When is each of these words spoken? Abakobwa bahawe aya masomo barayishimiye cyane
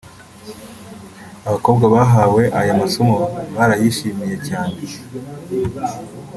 Abakobwa 1.47 1.85
bahawe 1.93 2.43
aya 2.59 2.73
masomo 2.81 3.15
barayishimiye 3.55 4.35
cyane 4.47 4.77